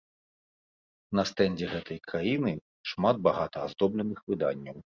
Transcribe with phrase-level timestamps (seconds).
[1.19, 2.57] На стэндзе гэтай краіны
[2.93, 4.77] шмат багата аздобленых выданняў.